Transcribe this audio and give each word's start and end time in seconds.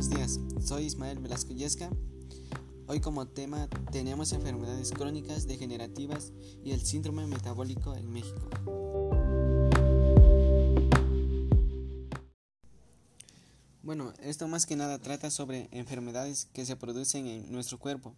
buenos 0.00 0.16
días, 0.16 0.40
soy 0.66 0.84
Ismael 0.84 1.18
Velasco 1.18 1.52
Yesca. 1.52 1.90
Hoy 2.86 3.00
como 3.00 3.28
tema 3.28 3.68
tenemos 3.92 4.32
enfermedades 4.32 4.92
crónicas 4.92 5.46
degenerativas 5.46 6.32
y 6.64 6.70
el 6.70 6.80
síndrome 6.80 7.26
metabólico 7.26 7.94
en 7.94 8.10
México. 8.10 8.48
Bueno, 13.82 14.14
esto 14.22 14.48
más 14.48 14.64
que 14.64 14.74
nada 14.74 14.98
trata 15.00 15.30
sobre 15.30 15.68
enfermedades 15.70 16.48
que 16.54 16.64
se 16.64 16.76
producen 16.76 17.26
en 17.26 17.52
nuestro 17.52 17.78
cuerpo, 17.78 18.14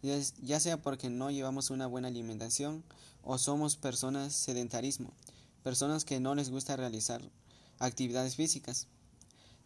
ya 0.00 0.58
sea 0.58 0.80
porque 0.80 1.10
no 1.10 1.30
llevamos 1.30 1.68
una 1.68 1.86
buena 1.86 2.08
alimentación 2.08 2.82
o 3.22 3.36
somos 3.36 3.76
personas 3.76 4.32
sedentarismo, 4.32 5.12
personas 5.62 6.06
que 6.06 6.18
no 6.18 6.34
les 6.34 6.48
gusta 6.48 6.76
realizar 6.76 7.20
actividades 7.78 8.36
físicas. 8.36 8.88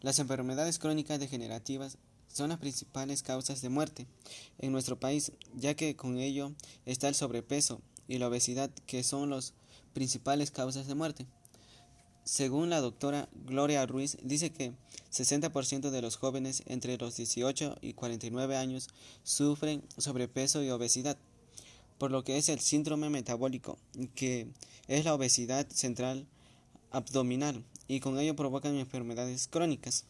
Las 0.01 0.17
enfermedades 0.17 0.79
crónicas 0.79 1.19
degenerativas 1.19 1.97
son 2.27 2.49
las 2.49 2.59
principales 2.59 3.21
causas 3.21 3.61
de 3.61 3.69
muerte 3.69 4.07
en 4.57 4.71
nuestro 4.71 4.99
país, 4.99 5.31
ya 5.55 5.75
que 5.75 5.95
con 5.95 6.17
ello 6.17 6.53
está 6.85 7.07
el 7.07 7.15
sobrepeso 7.15 7.81
y 8.07 8.17
la 8.17 8.27
obesidad, 8.27 8.71
que 8.87 9.03
son 9.03 9.29
las 9.29 9.53
principales 9.93 10.49
causas 10.49 10.87
de 10.87 10.95
muerte. 10.95 11.27
Según 12.23 12.69
la 12.69 12.81
doctora 12.81 13.29
Gloria 13.45 13.85
Ruiz, 13.85 14.17
dice 14.23 14.51
que 14.51 14.73
60% 15.11 15.89
de 15.89 16.01
los 16.01 16.15
jóvenes 16.15 16.63
entre 16.65 16.97
los 16.97 17.15
18 17.17 17.77
y 17.81 17.93
49 17.93 18.57
años 18.57 18.89
sufren 19.23 19.83
sobrepeso 19.97 20.63
y 20.63 20.69
obesidad, 20.69 21.17
por 21.97 22.11
lo 22.11 22.23
que 22.23 22.37
es 22.37 22.49
el 22.49 22.59
síndrome 22.59 23.09
metabólico, 23.09 23.77
que 24.15 24.47
es 24.87 25.05
la 25.05 25.13
obesidad 25.13 25.67
central 25.69 26.25
abdominal 26.91 27.63
y 27.87 27.99
con 27.99 28.19
ello 28.19 28.35
provocan 28.35 28.75
enfermedades 28.75 29.47
crónicas. 29.47 30.05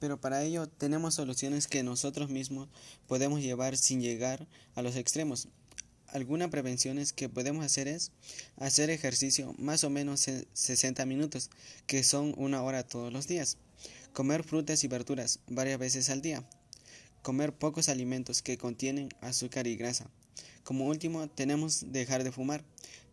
Pero 0.00 0.20
para 0.20 0.42
ello 0.44 0.68
tenemos 0.68 1.14
soluciones 1.14 1.66
que 1.66 1.82
nosotros 1.82 2.30
mismos 2.30 2.68
podemos 3.06 3.40
llevar 3.40 3.76
sin 3.76 4.00
llegar 4.00 4.46
a 4.74 4.82
los 4.82 4.96
extremos. 4.96 5.48
Algunas 6.06 6.50
prevenciones 6.50 7.12
que 7.12 7.28
podemos 7.28 7.64
hacer 7.64 7.88
es 7.88 8.12
hacer 8.56 8.90
ejercicio 8.90 9.54
más 9.58 9.84
o 9.84 9.90
menos 9.90 10.26
60 10.52 11.04
minutos, 11.04 11.50
que 11.86 12.02
son 12.04 12.32
una 12.36 12.62
hora 12.62 12.82
todos 12.82 13.12
los 13.12 13.26
días. 13.26 13.58
Comer 14.12 14.44
frutas 14.44 14.84
y 14.84 14.88
verduras 14.88 15.40
varias 15.46 15.78
veces 15.78 16.10
al 16.10 16.22
día 16.22 16.48
comer 17.22 17.52
pocos 17.52 17.88
alimentos 17.88 18.42
que 18.42 18.58
contienen 18.58 19.10
azúcar 19.20 19.66
y 19.66 19.76
grasa. 19.76 20.10
Como 20.64 20.86
último, 20.86 21.28
tenemos 21.28 21.92
dejar 21.92 22.24
de 22.24 22.32
fumar, 22.32 22.64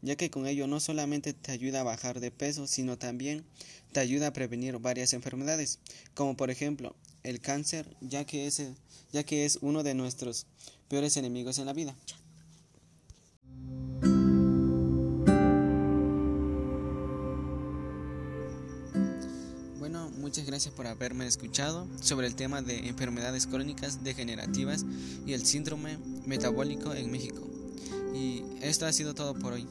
ya 0.02 0.16
que 0.16 0.30
con 0.30 0.46
ello 0.46 0.68
no 0.68 0.80
solamente 0.80 1.34
te 1.34 1.52
ayuda 1.52 1.82
a 1.82 1.84
bajar 1.84 2.20
de 2.20 2.32
peso, 2.32 2.68
sino 2.68 2.98
también 2.98 3.46
te 3.92 4.00
ayuda 4.00 4.28
a 4.28 4.34
prevenir 4.34 4.78
varias 4.80 5.14
enfermedades, 5.14 5.80
como 6.14 6.38
por 6.38 6.50
ejemplo 6.50 6.96
el 7.24 7.40
cáncer, 7.40 7.96
ya 8.02 8.26
que, 8.26 8.50
ya 9.12 9.24
que 9.24 9.46
es 9.46 9.60
uno 9.62 9.84
de 9.84 9.96
nuestros 9.96 10.48
peores 10.88 11.18
enemigos 11.18 11.58
en 11.58 11.66
la 11.66 11.74
vida. 11.74 11.96
Muchas 20.26 20.48
gracias 20.48 20.74
por 20.74 20.88
haberme 20.88 21.28
escuchado 21.28 21.88
sobre 22.02 22.26
el 22.26 22.34
tema 22.34 22.64
de 22.64 22.88
enfermedades 22.88 23.46
crónicas 23.46 24.04
degenerativas 24.04 24.84
y 25.24 25.34
el 25.34 25.46
síndrome 25.46 26.00
metabólico 26.26 26.96
en 26.96 27.12
México. 27.12 27.48
Y 28.16 28.42
esto 28.60 28.88
ha 28.88 28.92
sido 28.92 29.14
todo 29.14 29.36
por 29.36 29.54
hoy. 29.54 29.68